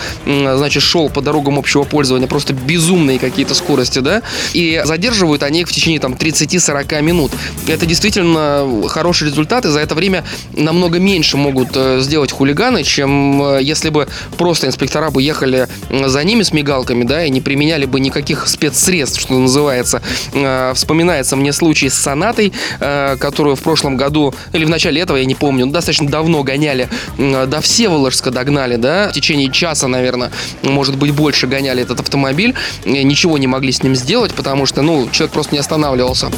значит, 0.56 0.82
шел 0.82 1.08
по 1.08 1.20
дорогам 1.20 1.58
общего 1.58 1.84
пользования, 1.84 2.26
просто 2.26 2.52
безумные 2.52 3.18
какие-то 3.18 3.54
скорости, 3.54 3.98
да, 3.98 4.22
и 4.52 4.82
задерживают 4.84 5.42
они 5.42 5.60
их 5.62 5.68
в 5.68 5.72
течение 5.72 6.00
там 6.00 6.14
30-40 6.14 7.02
минут. 7.02 7.32
Это 7.66 7.86
действительно 7.86 8.86
хороший 8.88 9.28
результат, 9.28 9.64
и 9.64 9.68
за 9.68 9.80
это 9.80 9.94
время 9.94 10.24
намного 10.52 10.98
меньше 10.98 11.36
могут 11.36 11.70
э, 11.74 12.00
сделать 12.00 12.32
хулиганы, 12.32 12.82
чем 12.82 13.42
э, 13.42 13.62
если 13.62 13.90
бы 13.90 14.08
просто 14.36 14.66
инспектора 14.66 15.10
бы 15.10 15.22
ехали 15.22 15.68
за 15.90 16.24
ними 16.24 16.42
с 16.42 16.52
мигалками, 16.52 17.04
да, 17.04 17.24
и 17.24 17.30
не 17.30 17.40
применяли 17.40 17.86
бы 17.86 18.00
никаких 18.00 18.46
спецсредств, 18.48 19.20
что 19.20 19.38
называется. 19.38 20.02
Э, 20.32 20.72
вспоминается 20.74 21.36
мне 21.36 21.52
случай 21.52 21.88
с 21.88 21.94
Сонатой, 21.94 22.52
которую 22.78 23.56
в 23.56 23.60
прошлом 23.60 23.96
году, 23.96 24.34
или 24.52 24.64
в 24.64 24.68
начале 24.68 25.00
этого, 25.00 25.16
я 25.16 25.24
не 25.24 25.34
помню, 25.34 25.66
достаточно 25.66 26.08
давно 26.08 26.42
гоняли, 26.42 26.88
до 27.18 27.60
Всеволожска 27.60 28.30
догнали, 28.30 28.76
да, 28.76 29.08
в 29.08 29.12
течение 29.12 29.50
часа, 29.50 29.88
наверное, 29.88 30.30
может 30.62 30.96
быть, 30.96 31.12
больше 31.12 31.46
гоняли 31.46 31.82
этот 31.82 32.00
автомобиль, 32.00 32.54
ничего 32.84 33.38
не 33.38 33.46
могли 33.46 33.72
с 33.72 33.82
ним 33.82 33.94
сделать, 33.94 34.34
потому 34.34 34.66
что, 34.66 34.82
ну, 34.82 35.08
человек 35.10 35.32
просто 35.32 35.54
не 35.54 35.58
останавливался 35.58 36.30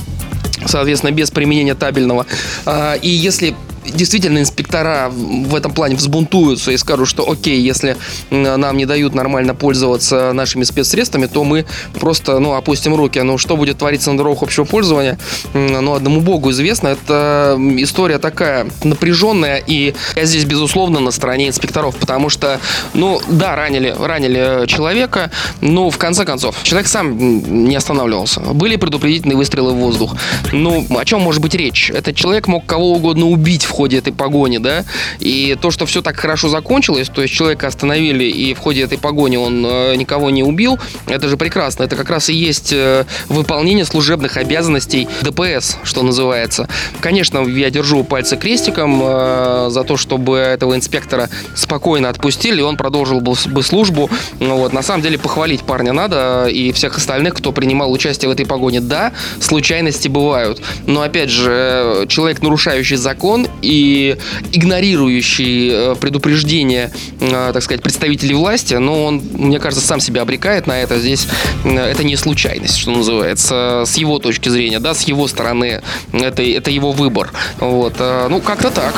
соответственно, 0.66 1.12
без 1.12 1.30
применения 1.30 1.74
табельного. 1.74 2.26
А, 2.66 2.94
и 2.94 3.08
если 3.08 3.54
действительно 3.92 4.38
инспектора 4.38 5.10
в 5.10 5.54
этом 5.54 5.72
плане 5.72 5.96
взбунтуются 5.96 6.72
и 6.72 6.76
скажут, 6.76 7.08
что 7.08 7.30
окей, 7.30 7.60
если 7.60 7.96
нам 8.30 8.76
не 8.76 8.86
дают 8.86 9.14
нормально 9.14 9.54
пользоваться 9.54 10.32
нашими 10.32 10.64
спецсредствами, 10.64 11.26
то 11.26 11.44
мы 11.44 11.66
просто, 11.94 12.38
ну, 12.38 12.54
опустим 12.54 12.94
руки. 12.94 13.20
Ну, 13.20 13.38
что 13.38 13.56
будет 13.56 13.78
твориться 13.78 14.10
на 14.12 14.18
дорогах 14.18 14.42
общего 14.42 14.64
пользования, 14.64 15.18
ну, 15.54 15.94
одному 15.94 16.20
богу 16.20 16.50
известно. 16.50 16.88
Это 16.88 17.56
история 17.78 18.18
такая 18.18 18.66
напряженная, 18.84 19.62
и 19.66 19.94
я 20.16 20.24
здесь, 20.24 20.44
безусловно, 20.44 21.00
на 21.00 21.10
стороне 21.10 21.48
инспекторов, 21.48 21.96
потому 21.96 22.28
что, 22.30 22.60
ну, 22.94 23.20
да, 23.28 23.56
ранили, 23.56 23.94
ранили 23.98 24.66
человека, 24.66 25.30
но 25.60 25.90
в 25.90 25.98
конце 25.98 26.24
концов, 26.24 26.56
человек 26.62 26.88
сам 26.88 27.66
не 27.66 27.76
останавливался. 27.76 28.40
Были 28.40 28.76
предупредительные 28.76 29.36
выстрелы 29.36 29.72
в 29.72 29.76
воздух. 29.76 30.16
Ну, 30.52 30.86
о 30.90 31.04
чем 31.04 31.20
может 31.20 31.40
быть 31.42 31.54
речь? 31.54 31.90
Этот 31.90 32.16
человек 32.16 32.48
мог 32.48 32.66
кого 32.66 32.92
угодно 32.92 33.26
убить 33.26 33.64
в 33.64 33.70
ходе 33.78 33.98
этой 33.98 34.12
погони, 34.12 34.58
да, 34.58 34.84
и 35.20 35.56
то, 35.60 35.70
что 35.70 35.86
все 35.86 36.02
так 36.02 36.16
хорошо 36.16 36.48
закончилось, 36.48 37.08
то 37.14 37.22
есть 37.22 37.32
человека 37.32 37.68
остановили, 37.68 38.24
и 38.24 38.54
в 38.54 38.58
ходе 38.58 38.82
этой 38.82 38.98
погони 38.98 39.36
он 39.36 39.64
э, 39.64 39.94
никого 39.94 40.30
не 40.30 40.42
убил, 40.42 40.80
это 41.06 41.28
же 41.28 41.36
прекрасно. 41.36 41.84
Это 41.84 41.94
как 41.94 42.10
раз 42.10 42.28
и 42.28 42.34
есть 42.34 42.72
э, 42.72 43.04
выполнение 43.28 43.84
служебных 43.84 44.36
обязанностей 44.36 45.06
ДПС, 45.22 45.78
что 45.84 46.02
называется. 46.02 46.68
Конечно, 47.00 47.38
я 47.46 47.70
держу 47.70 48.02
пальцы 48.02 48.36
крестиком 48.36 49.00
э, 49.00 49.68
за 49.70 49.84
то, 49.84 49.96
чтобы 49.96 50.38
этого 50.38 50.74
инспектора 50.74 51.30
спокойно 51.54 52.08
отпустили, 52.08 52.58
и 52.58 52.62
он 52.62 52.76
продолжил 52.76 53.20
бы, 53.20 53.62
службу. 53.62 54.10
Ну, 54.40 54.56
вот. 54.56 54.72
На 54.72 54.82
самом 54.82 55.02
деле 55.02 55.18
похвалить 55.18 55.62
парня 55.62 55.92
надо 55.92 56.46
и 56.48 56.72
всех 56.72 56.98
остальных, 56.98 57.34
кто 57.34 57.52
принимал 57.52 57.92
участие 57.92 58.28
в 58.28 58.32
этой 58.32 58.44
погоне. 58.44 58.80
Да, 58.80 59.12
случайности 59.40 60.08
бывают, 60.08 60.60
но 60.86 61.02
опять 61.02 61.30
же, 61.30 62.06
человек, 62.08 62.42
нарушающий 62.42 62.96
закон 62.96 63.46
и 63.68 64.16
игнорирующий 64.52 65.70
э, 65.70 65.94
предупреждения, 66.00 66.90
э, 67.20 67.50
так 67.52 67.62
сказать, 67.62 67.82
представителей 67.82 68.34
власти, 68.34 68.74
но 68.74 69.04
он, 69.04 69.22
мне 69.34 69.60
кажется, 69.60 69.86
сам 69.86 70.00
себя 70.00 70.22
обрекает 70.22 70.66
на 70.66 70.80
это. 70.80 70.98
Здесь 70.98 71.28
э, 71.64 71.76
это 71.76 72.02
не 72.02 72.16
случайность, 72.16 72.78
что 72.78 72.92
называется, 72.92 73.84
с 73.86 73.98
его 73.98 74.18
точки 74.18 74.48
зрения, 74.48 74.80
да, 74.80 74.94
с 74.94 75.02
его 75.02 75.28
стороны, 75.28 75.82
это, 76.12 76.42
это 76.42 76.70
его 76.70 76.92
выбор. 76.92 77.30
Вот, 77.58 77.96
ну, 77.98 78.40
как-то 78.40 78.70
так. 78.70 78.94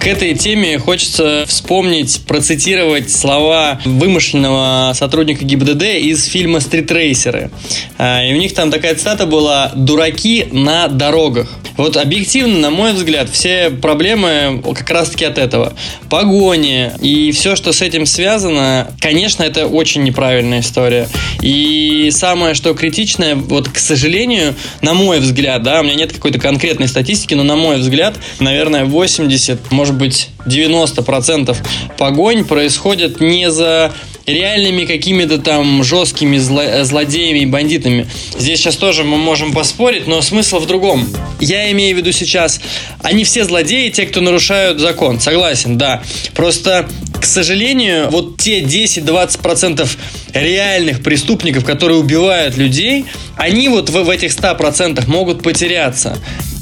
К 0.00 0.06
этой 0.06 0.34
теме 0.34 0.78
хочется 0.78 1.44
вспомнить, 1.48 2.20
процитировать 2.26 3.10
слова 3.10 3.80
вымышленного 3.84 4.92
сотрудника 4.94 5.44
ГИБДД 5.44 5.82
из 6.00 6.24
фильма 6.24 6.60
«Стритрейсеры». 6.60 7.50
И 7.98 8.32
у 8.32 8.36
них 8.36 8.54
там 8.54 8.70
такая 8.70 8.94
цитата 8.94 9.26
была 9.26 9.72
«Дураки 9.74 10.46
на 10.52 10.86
дорогах». 10.88 11.50
Вот 11.76 11.96
объективно, 11.96 12.58
на 12.58 12.70
мой 12.70 12.92
взгляд, 12.92 13.28
все 13.30 13.70
проблемы 13.70 14.62
как 14.74 14.90
раз-таки 14.90 15.24
от 15.24 15.38
этого. 15.38 15.74
Погони 16.10 16.90
и 17.00 17.30
все, 17.30 17.54
что 17.54 17.72
с 17.72 17.82
этим 17.82 18.04
связано, 18.04 18.92
конечно, 19.00 19.44
это 19.44 19.66
очень 19.66 20.02
неправильная 20.02 20.60
история. 20.60 21.08
И 21.40 22.10
самое, 22.12 22.54
что 22.54 22.74
критичное, 22.74 23.36
вот, 23.36 23.68
к 23.68 23.78
сожалению, 23.78 24.56
на 24.82 24.94
мой 24.94 25.20
взгляд, 25.20 25.62
да, 25.62 25.80
у 25.80 25.84
меня 25.84 25.94
нет 25.94 26.12
какой-то 26.12 26.40
конкретной 26.40 26.88
статистики, 26.88 27.34
но 27.34 27.44
на 27.44 27.54
мой 27.54 27.76
взгляд, 27.76 28.16
наверное, 28.40 28.84
80, 28.84 29.70
может 29.70 29.87
быть, 29.94 30.28
90% 30.46 31.56
погонь 31.96 32.44
происходит 32.44 33.20
не 33.20 33.50
за 33.50 33.92
реальными 34.28 34.84
какими-то 34.84 35.38
там 35.38 35.82
жесткими 35.82 36.36
зло- 36.36 36.84
злодеями 36.84 37.40
и 37.40 37.46
бандитами. 37.46 38.06
Здесь 38.38 38.60
сейчас 38.60 38.76
тоже 38.76 39.04
мы 39.04 39.16
можем 39.16 39.52
поспорить, 39.52 40.06
но 40.06 40.20
смысл 40.22 40.58
в 40.58 40.66
другом. 40.66 41.08
Я 41.40 41.70
имею 41.72 41.94
в 41.96 41.98
виду 41.98 42.12
сейчас, 42.12 42.60
они 43.02 43.24
все 43.24 43.44
злодеи, 43.44 43.88
те, 43.88 44.06
кто 44.06 44.20
нарушают 44.20 44.80
закон. 44.80 45.18
Согласен, 45.20 45.78
да. 45.78 46.02
Просто, 46.34 46.88
к 47.20 47.24
сожалению, 47.24 48.10
вот 48.10 48.36
те 48.38 48.60
10-20% 48.60 49.88
реальных 50.34 51.02
преступников, 51.02 51.64
которые 51.64 51.98
убивают 51.98 52.56
людей, 52.56 53.06
они 53.36 53.68
вот 53.68 53.88
в, 53.88 54.02
в 54.02 54.10
этих 54.10 54.30
100% 54.30 55.08
могут 55.08 55.42
потеряться. 55.42 56.18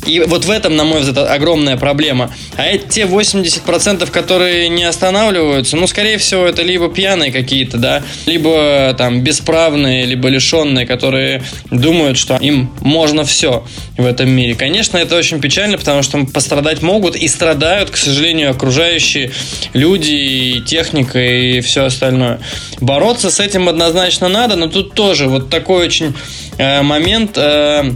И 0.06 0.20
вот 0.20 0.44
в 0.44 0.50
этом, 0.50 0.76
на 0.76 0.84
мой 0.84 1.00
взгляд, 1.00 1.28
огромная 1.30 1.76
проблема. 1.76 2.32
А 2.56 2.76
те 2.78 3.02
80%, 3.02 4.10
которые 4.10 4.68
не 4.68 4.84
останавливаются, 4.84 5.76
ну, 5.76 5.86
скорее 5.86 6.18
всего, 6.18 6.46
это 6.46 6.62
либо 6.62 6.88
пьяные 6.88 7.32
какие-то, 7.32 7.78
да, 7.78 8.02
либо 8.26 8.94
там 8.96 9.22
бесправные, 9.22 10.06
либо 10.06 10.28
лишенные, 10.28 10.86
которые 10.86 11.42
думают, 11.70 12.18
что 12.18 12.36
им 12.36 12.72
можно 12.80 13.24
все 13.24 13.64
в 13.96 14.06
этом 14.06 14.30
мире. 14.30 14.54
Конечно, 14.54 14.98
это 14.98 15.16
очень 15.16 15.40
печально, 15.40 15.78
потому 15.78 16.02
что 16.02 16.24
пострадать 16.26 16.82
могут 16.82 17.16
и 17.16 17.28
страдают, 17.28 17.90
к 17.90 17.96
сожалению, 17.96 18.50
окружающие 18.50 19.32
люди, 19.72 20.12
и 20.12 20.60
техника 20.60 21.18
и 21.18 21.60
все 21.60 21.84
остальное. 21.84 22.40
Бороться 22.80 23.30
с 23.30 23.40
этим 23.40 23.68
однозначно 23.68 24.28
надо, 24.28 24.56
но 24.56 24.68
тут 24.68 24.94
тоже 24.94 25.28
вот 25.28 25.50
такой 25.50 25.86
очень 25.86 26.14
э, 26.58 26.82
момент... 26.82 27.36
Э, 27.36 27.92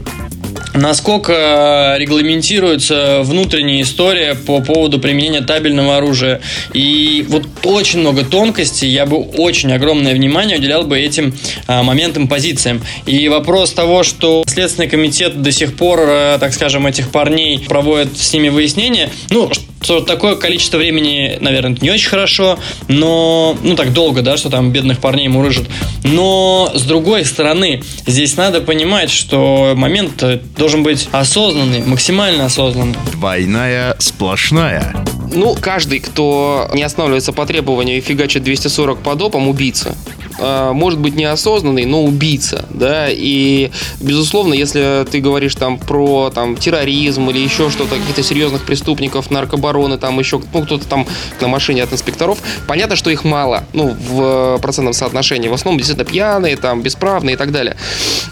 насколько 0.80 1.96
регламентируется 1.98 3.20
внутренняя 3.22 3.82
история 3.82 4.34
по 4.34 4.60
поводу 4.60 4.98
применения 4.98 5.42
табельного 5.42 5.98
оружия. 5.98 6.40
И 6.72 7.24
вот 7.28 7.46
очень 7.64 8.00
много 8.00 8.24
тонкостей, 8.24 8.88
я 8.88 9.06
бы 9.06 9.18
очень 9.18 9.72
огромное 9.72 10.14
внимание 10.14 10.58
уделял 10.58 10.84
бы 10.84 10.98
этим 10.98 11.34
а, 11.66 11.82
моментам, 11.82 12.28
позициям. 12.28 12.82
И 13.06 13.28
вопрос 13.28 13.72
того, 13.72 14.02
что 14.02 14.44
Следственный 14.46 14.88
комитет 14.88 15.42
до 15.42 15.52
сих 15.52 15.76
пор, 15.76 16.00
а, 16.02 16.38
так 16.38 16.52
скажем, 16.54 16.86
этих 16.86 17.10
парней 17.10 17.60
проводит 17.60 18.16
с 18.18 18.32
ними 18.32 18.48
выяснение, 18.48 19.10
ну, 19.30 19.50
что 19.90 20.00
такое 20.02 20.36
количество 20.36 20.76
времени, 20.76 21.36
наверное, 21.40 21.76
не 21.80 21.90
очень 21.90 22.08
хорошо, 22.08 22.60
но, 22.86 23.58
ну, 23.60 23.74
так 23.74 23.92
долго, 23.92 24.22
да, 24.22 24.36
что 24.36 24.48
там 24.48 24.70
бедных 24.70 25.00
парней 25.00 25.26
мурыжат. 25.26 25.64
Но, 26.04 26.70
с 26.72 26.82
другой 26.82 27.24
стороны, 27.24 27.82
здесь 28.06 28.36
надо 28.36 28.60
понимать, 28.60 29.10
что 29.10 29.72
момент 29.74 30.22
должен 30.56 30.84
быть 30.84 31.08
осознанный, 31.10 31.80
максимально 31.80 32.44
осознанный. 32.44 32.94
Двойная 33.10 33.96
сплошная. 33.98 34.94
Ну, 35.34 35.56
каждый, 35.60 35.98
кто 35.98 36.70
не 36.72 36.84
останавливается 36.84 37.32
по 37.32 37.44
требованию 37.44 37.98
и 37.98 38.00
фигачит 38.00 38.44
240 38.44 39.02
по 39.02 39.16
допам, 39.16 39.48
убийца. 39.48 39.96
А, 40.40 40.72
может 40.72 40.98
быть 40.98 41.14
неосознанный, 41.14 41.84
но 41.84 42.02
убийца, 42.02 42.64
да, 42.70 43.08
и, 43.10 43.70
безусловно, 44.00 44.54
если 44.54 45.04
ты 45.10 45.20
говоришь 45.20 45.54
там 45.54 45.78
про 45.78 46.30
там 46.34 46.56
терроризм 46.56 47.28
или 47.30 47.38
еще 47.38 47.68
что-то, 47.68 47.96
каких-то 47.96 48.22
серьезных 48.22 48.64
преступников, 48.64 49.30
наркобароны, 49.30 49.98
там 49.98 50.18
еще, 50.18 50.40
ну, 50.54 50.62
кто-то 50.62 50.86
там 50.86 51.06
на 51.40 51.48
машине 51.48 51.82
от 51.82 51.92
инспекторов, 51.92 52.38
понятно, 52.66 52.96
что 52.96 53.10
их 53.10 53.24
мало, 53.24 53.64
ну, 53.74 53.94
в 54.08 54.58
процентном 54.62 54.94
соотношении, 54.94 55.48
в 55.48 55.52
основном 55.52 55.78
действительно 55.78 56.10
пьяные, 56.10 56.56
там, 56.56 56.80
бесправные 56.80 57.34
и 57.34 57.36
так 57.36 57.52
далее, 57.52 57.76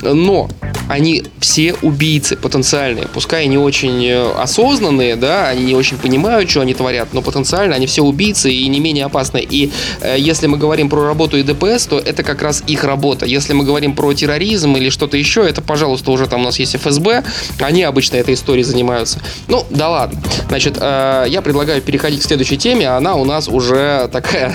но 0.00 0.48
они 0.88 1.24
все 1.40 1.74
убийцы 1.82 2.36
потенциальные, 2.36 3.06
пускай 3.12 3.46
не 3.46 3.58
очень 3.58 4.04
э, 4.06 4.32
осознанные, 4.32 5.16
да, 5.16 5.48
они 5.48 5.64
не 5.64 5.74
очень 5.74 5.98
понимают, 5.98 6.48
что 6.48 6.62
они 6.62 6.72
творят, 6.72 7.08
но 7.12 7.20
потенциально 7.20 7.76
они 7.76 7.86
все 7.86 8.02
убийцы 8.02 8.50
и 8.50 8.66
не 8.68 8.80
менее 8.80 9.04
опасные. 9.04 9.44
И 9.44 9.70
э, 10.00 10.16
если 10.18 10.46
мы 10.46 10.56
говорим 10.56 10.88
про 10.88 11.04
работу 11.04 11.36
и 11.36 11.42
ДПС, 11.42 11.86
то 11.86 11.97
это 11.98 12.22
как 12.22 12.42
раз 12.42 12.62
их 12.66 12.84
работа. 12.84 13.26
Если 13.26 13.52
мы 13.52 13.64
говорим 13.64 13.94
про 13.94 14.12
терроризм 14.12 14.76
или 14.76 14.90
что-то 14.90 15.16
еще, 15.16 15.46
это, 15.46 15.62
пожалуйста, 15.62 16.10
уже 16.10 16.26
там 16.26 16.40
у 16.40 16.44
нас 16.44 16.58
есть 16.58 16.76
ФСБ, 16.76 17.24
они 17.60 17.82
обычно 17.82 18.16
этой 18.16 18.34
историей 18.34 18.64
занимаются. 18.64 19.20
Ну, 19.48 19.66
да 19.70 19.88
ладно. 19.88 20.20
Значит, 20.48 20.78
э, 20.80 21.26
я 21.28 21.42
предлагаю 21.42 21.82
переходить 21.82 22.20
к 22.20 22.24
следующей 22.24 22.56
теме, 22.56 22.88
она 22.88 23.14
у 23.14 23.24
нас 23.24 23.48
уже 23.48 24.08
такая 24.12 24.54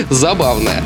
забавная. 0.10 0.82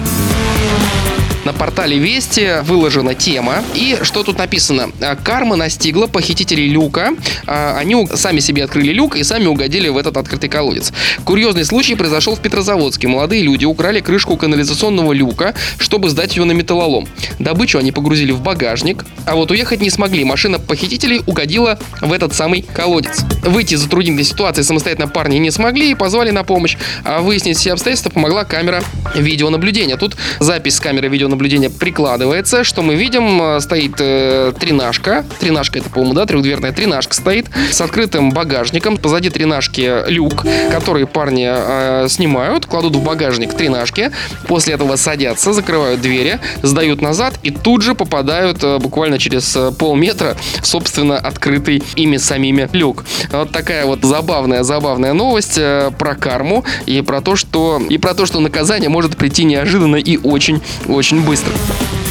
На 1.45 1.53
портале 1.53 1.99
Вести 1.99 2.63
выложена 2.63 3.15
тема. 3.15 3.63
И 3.75 3.99
что 4.03 4.23
тут 4.23 4.39
написано? 4.39 4.91
«А, 5.01 5.15
Карма 5.15 5.57
настигла 5.57 6.07
похитителей 6.07 6.69
люка. 6.69 7.11
А, 7.47 7.77
они 7.79 8.09
сами 8.15 8.41
себе 8.41 8.65
открыли 8.65 8.93
люк 8.93 9.17
и 9.17 9.23
сами 9.25 9.47
угодили 9.47 9.89
в 9.89 9.99
этот 9.99 10.17
открытый 10.17 10.49
колодец. 10.49 10.93
Курьезный 11.25 11.67
случай 11.67 11.97
произошел 11.97 12.35
в 12.35 12.41
Петрозаводске. 12.41 13.09
Молодые 13.09 13.43
люди 13.43 13.67
украли 13.67 14.01
крышку 14.01 14.39
канализационного 14.39 15.13
люка, 15.13 15.55
чтобы 15.77 16.09
сдать 16.09 16.35
ее 16.35 16.45
на 16.45 16.53
металлолом. 16.53 17.07
Добычу 17.39 17.79
они 17.79 17.93
погрузили 17.93 18.33
в 18.33 18.41
багажник, 18.41 19.05
а 19.27 19.35
вот 19.35 19.51
уехать 19.51 19.83
не 19.83 19.91
смогли. 19.91 20.25
Машина 20.25 20.59
похитителей 20.59 21.23
угодила 21.27 21.79
в 22.01 22.11
этот 22.11 22.33
самый 22.33 22.63
колодец. 22.63 23.21
Выйти 23.43 23.75
из 23.75 23.81
затруднительной 23.81 24.25
ситуации 24.25 24.63
самостоятельно 24.63 25.09
парни 25.09 25.37
не 25.37 25.51
смогли 25.51 25.91
и 25.91 25.95
позвали 25.95 26.31
на 26.31 26.43
помощь. 26.43 26.79
А 27.05 27.21
выяснить 27.21 27.59
все 27.59 27.75
обстоятельства 27.75 28.09
помогла 28.09 28.45
камера 28.45 28.83
видеонаблюдения. 29.15 29.99
Тут 29.99 30.17
запись 30.41 30.77
с 30.77 30.81
камеры 30.81 31.09
видеонаблюдения 31.09 31.34
наблюдения 31.35 31.71
прикладывается. 31.71 32.65
Что 32.65 32.83
мы 32.83 32.95
видим? 32.95 33.41
Э, 33.43 33.61
стоит 33.61 33.95
э, 33.99 34.53
тренажка. 34.59 35.25
Тренажка 35.41 35.79
это, 35.79 35.91
по-моему, 35.91 36.15
да, 36.15 36.27
трехдверная 36.27 36.73
тренажка 36.73 37.15
стоит 37.15 37.47
с 37.71 37.81
открытым 37.81 38.31
багажником. 38.31 38.97
Позади 38.97 39.31
тренажки 39.31 40.09
люк, 40.09 40.45
который 40.71 41.07
парни 41.07 41.49
э, 41.49 42.09
снимают, 42.09 42.67
кладут 42.67 42.97
в 42.97 43.03
багажник 43.03 43.55
тренажки. 43.55 44.11
После 44.47 44.75
этого 44.75 44.97
садятся, 44.97 45.53
закрывают 45.53 46.01
двери, 46.01 46.39
сдают 46.63 47.01
назад 47.01 47.35
и 47.43 47.51
тут 47.51 47.83
же 47.83 47.95
попадают 47.95 48.63
э, 48.63 48.79
буквально 48.79 49.19
через 49.19 49.55
э, 49.57 49.73
полметра 49.73 50.37
собственно, 50.63 51.17
открытый 51.17 51.83
ими 51.97 52.17
самими 52.17 52.69
люк. 52.73 53.05
Вот 53.31 53.51
такая 53.53 53.87
вот 53.87 54.01
забавная, 54.03 54.63
забавная 54.63 55.13
новость 55.13 55.59
э, 55.59 55.91
про 55.99 56.15
карму 56.15 56.65
и 56.87 57.03
про 57.03 57.21
то, 57.21 57.37
что 57.37 57.81
и 57.89 57.99
про 57.99 58.15
то, 58.15 58.27
что 58.27 58.41
наказание 58.41 58.89
может 58.89 59.17
прийти 59.17 59.45
неожиданно 59.45 59.97
и 59.97 60.17
очень, 60.17 60.63
очень 60.87 61.24
быстро. 61.25 62.04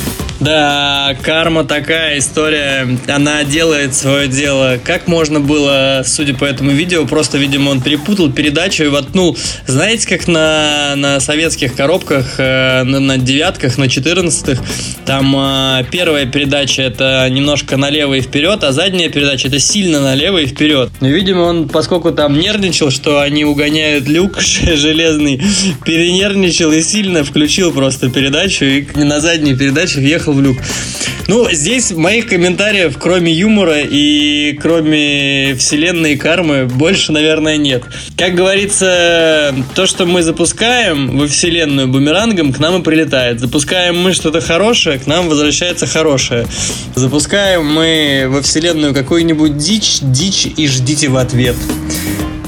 Да, 0.43 1.15
карма 1.21 1.63
такая 1.63 2.19
история, 2.19 2.85
она 3.07 3.45
делает 3.45 3.95
свое 3.95 4.27
дело. 4.27 4.77
Как 4.83 5.07
можно 5.07 5.39
было, 5.39 6.01
судя 6.05 6.33
по 6.33 6.43
этому 6.43 6.71
видео, 6.71 7.05
просто, 7.05 7.37
видимо, 7.37 7.69
он 7.69 7.79
перепутал 7.81 8.29
передачу 8.29 8.83
и 8.83 8.87
воткнул, 8.87 9.37
знаете, 9.67 10.05
как 10.05 10.27
на, 10.27 10.95
на 10.97 11.21
советских 11.21 11.75
коробках, 11.75 12.35
э, 12.39 12.83
на, 12.83 12.99
на 12.99 13.17
девятках, 13.17 13.77
на 13.77 13.87
четырнадцатых, 13.87 14.59
там 15.05 15.33
э, 15.33 15.85
первая 15.89 16.25
передача 16.25 16.81
это 16.81 17.25
немножко 17.29 17.77
налево 17.77 18.15
и 18.15 18.21
вперед, 18.21 18.65
а 18.65 18.73
задняя 18.73 19.09
передача 19.09 19.47
это 19.47 19.59
сильно 19.59 20.01
налево 20.01 20.39
и 20.39 20.45
вперед. 20.45 20.91
Но, 20.99 21.07
видимо, 21.07 21.41
он, 21.43 21.69
поскольку 21.69 22.11
там 22.11 22.37
нервничал, 22.37 22.91
что 22.91 23.21
они 23.21 23.45
угоняют 23.45 24.09
люк 24.09 24.41
железный, 24.41 25.41
перенервничал 25.85 26.73
и 26.73 26.81
сильно 26.81 27.23
включил 27.23 27.71
просто 27.71 28.09
передачу 28.09 28.65
и 28.65 28.85
на 28.95 29.21
задней 29.21 29.55
передаче 29.55 30.01
въехал 30.01 30.32
в 30.33 30.41
люк. 30.41 30.57
Ну, 31.27 31.49
здесь 31.51 31.91
моих 31.91 32.27
комментариев, 32.27 32.97
кроме 32.99 33.31
юмора 33.31 33.79
и 33.79 34.57
кроме 34.61 35.55
вселенной 35.55 36.17
кармы, 36.17 36.65
больше, 36.65 37.13
наверное, 37.13 37.55
нет. 37.55 37.83
Как 38.17 38.35
говорится, 38.35 39.55
то, 39.73 39.85
что 39.85 40.05
мы 40.05 40.21
запускаем 40.21 41.17
во 41.17 41.27
вселенную 41.27 41.87
бумерангом, 41.87 42.51
к 42.51 42.59
нам 42.59 42.81
и 42.81 42.83
прилетает. 42.83 43.39
Запускаем 43.39 43.97
мы 43.97 44.13
что-то 44.13 44.41
хорошее, 44.41 44.99
к 44.99 45.07
нам 45.07 45.29
возвращается 45.29 45.87
хорошее. 45.87 46.45
Запускаем 46.95 47.65
мы 47.65 48.25
во 48.27 48.41
вселенную 48.41 48.93
какую-нибудь 48.93 49.57
дичь, 49.57 49.99
дичь 50.01 50.47
и 50.57 50.67
ждите 50.67 51.07
в 51.07 51.15
ответ. 51.15 51.55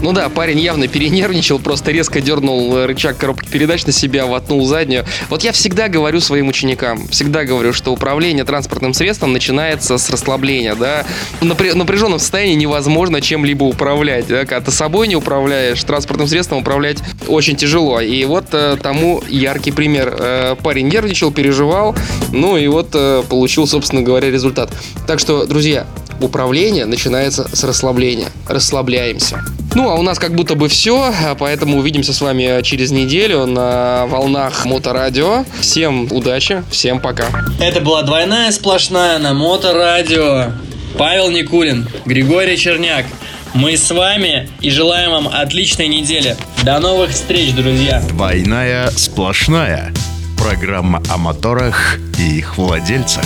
Ну 0.06 0.14
да, 0.14 0.30
парень 0.30 0.60
явно 0.60 0.88
перенервничал, 0.88 1.58
просто 1.58 1.90
резко 1.90 2.22
дернул 2.22 2.86
рычаг 2.86 3.18
коробки 3.18 3.50
передач 3.50 3.88
на 3.88 3.92
себя, 3.92 4.28
вотнул 4.28 4.64
заднюю. 4.68 5.04
Вот 5.30 5.44
я 5.44 5.52
всегда 5.52 5.88
говорю 5.88 6.20
своим 6.20 6.48
ученикам, 6.48 7.08
всегда 7.08 7.44
говорю, 7.44 7.74
что 7.74 7.92
управление 7.92 8.46
транспортным 8.46 8.94
средством 8.94 9.34
начинается 9.34 9.98
с 9.98 10.08
расслабления, 10.12 10.76
да. 10.76 11.08
В 11.42 11.46
напряженном 11.76 12.20
состоянии 12.20 12.54
невозможно 12.54 13.20
чем-либо 13.20 13.64
управлять, 13.64 14.28
да. 14.28 14.46
Когда 14.46 14.62
ты 14.62 14.72
собой 14.72 15.08
не 15.08 15.16
управляешь, 15.16 15.84
транспортным 15.84 16.28
средством 16.28 16.60
управлять 16.60 17.00
очень 17.28 17.56
тяжело. 17.56 18.00
И 18.00 18.26
вот 18.26 18.46
э, 18.52 18.78
тому 18.80 19.24
яркий 19.28 19.72
пример. 19.72 20.16
Э, 20.20 20.56
парень 20.62 20.88
нервничал, 20.88 21.32
переживал, 21.32 21.96
ну 22.32 22.58
и 22.58 22.68
вот 22.68 22.90
э, 22.94 23.24
получил, 23.28 23.66
собственно 23.66 24.04
говоря, 24.04 24.30
результат. 24.30 24.70
Так 25.08 25.18
что, 25.18 25.48
друзья, 25.48 25.88
управление 26.22 26.86
начинается 26.86 27.48
с 27.54 27.64
расслабления. 27.64 28.30
Расслабляемся. 28.48 29.44
Ну, 29.74 29.90
а 29.90 29.96
у 29.96 30.02
нас 30.02 30.20
как 30.20 30.34
будто 30.36 30.56
бы 30.56 30.70
все, 30.70 31.14
поэтому 31.38 31.78
увидимся 31.78 32.14
с 32.14 32.22
вами 32.22 32.62
через 32.64 32.92
неделю 32.92 33.46
на 33.46 34.06
волнах 34.08 34.66
Моторадио. 34.66 35.46
Всем 35.60 36.08
удачи, 36.12 36.64
всем 36.72 37.00
пока. 37.00 37.26
Это 37.60 37.82
была 37.82 38.04
двойная 38.04 38.52
сплошная 38.52 39.20
на 39.20 39.34
Моторадио. 39.34 40.54
Павел 40.98 41.30
Никулин, 41.30 41.90
Григорий 42.06 42.58
Черняк. 42.58 43.06
Мы 43.54 43.76
с 43.76 43.92
вами 43.92 44.50
и 44.62 44.70
желаем 44.70 45.12
вам 45.12 45.28
отличной 45.28 45.88
недели. 45.88 46.38
До 46.64 46.80
новых 46.80 47.12
встреч, 47.12 47.54
друзья. 47.54 48.02
Двойная 48.08 48.90
сплошная. 48.92 49.94
Программа 50.38 51.02
о 51.10 51.18
моторах 51.18 51.98
и 52.18 52.38
их 52.38 52.58
владельцах. 52.58 53.26